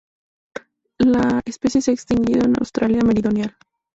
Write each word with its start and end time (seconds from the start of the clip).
La 0.97 1.43
especie 1.45 1.79
se 1.79 1.91
ha 1.91 1.93
extinguido 1.93 2.41
en 2.43 2.55
Australia 2.57 3.03
Meridional. 3.03 3.55